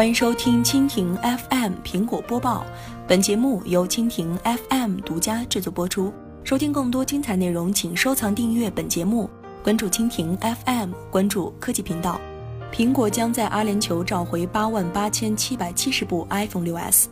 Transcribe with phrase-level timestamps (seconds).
[0.00, 2.64] 欢迎收听蜻蜓 FM 苹果播报，
[3.06, 4.34] 本节目由蜻蜓
[4.70, 6.10] FM 独家制作播出。
[6.42, 9.28] 收听更多精彩内容，请收藏订阅本节目，
[9.62, 12.18] 关注蜻蜓 FM，关注科技频道。
[12.72, 17.04] 苹果将在阿联酋召回八万八千七百七十部 iPhone 6s。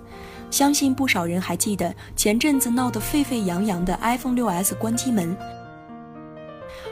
[0.50, 5.36] 相信不少人还记得前阵子闹得沸沸扬扬的 iPhone 6s 关机门。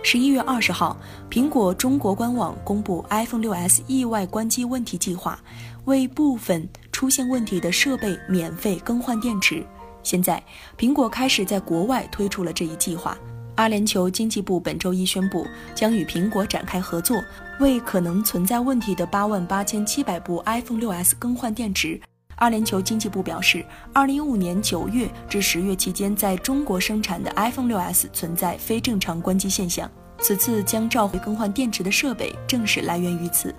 [0.02, 0.96] 十一月二十号，
[1.30, 5.38] 苹果中国官网公布 iPhone 6s 意外关机问题计划，
[5.84, 9.64] 为部分出现问题的设备免费更换电池。
[10.02, 10.42] 现在，
[10.78, 13.18] 苹果开始在国外推出了这一计划。
[13.56, 17.22] 阿联酋经济部本周一宣布，将与苹果展开合作，
[17.58, 22.00] 为可能存在问题的八万八千七百部 iPhone 6s 更换电池。
[22.36, 29.90] 阿联酋经济部表示，二零一五年九月至十月期间，在中国生产的 iPhone 6s 存在非正常关机现象。
[30.18, 33.54] 此次将召回更换电池的设备，正是来源于此。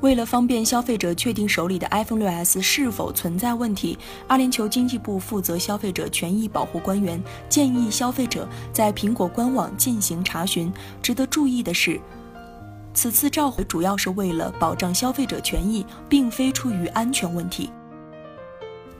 [0.00, 10.72] 为了方便消费者确定手里的 iPhone 6s 是否存在问题，阿联酋经济部负责消费者权益保护官员建议消费者在苹果官网进行查询。
[11.00, 12.00] 值得注意的是。
[12.94, 17.70] 此次召回主要是为了保障消费者权益，并非出于安全问题。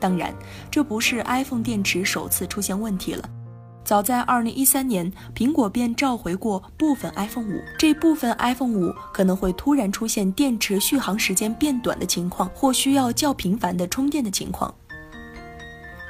[0.00, 0.34] 当然，
[0.70, 3.28] 这不是 iPhone 电池首次出现问题了。
[3.84, 7.62] 早在2013年，苹果便召回过部分 iPhone 5。
[7.78, 14.72] 这部分 iPhone 5可能会突然出现电池续航时间变短的情况，或需要较频繁的充电的情况。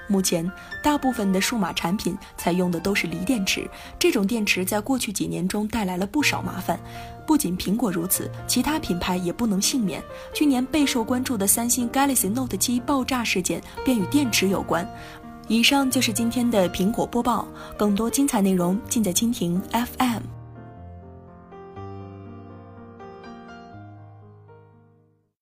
[0.08, 0.50] 目前，
[0.82, 6.78] 大部分的数码产品采用的都是锂电池，这种电池在过去几年中带来了不少麻烦。
[7.26, 10.02] 不仅苹果如此，其他品牌也不能幸免。
[10.34, 14.86] 去年备受关注的三星 Galaxy Note 7爆炸事件便与电池有关。
[15.48, 20.31] 以上就是今天的苹果播报，更多精彩内容尽在蜻蜓 FM。